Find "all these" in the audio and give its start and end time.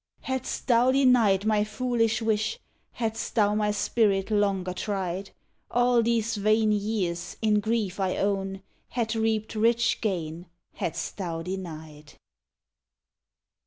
5.69-6.37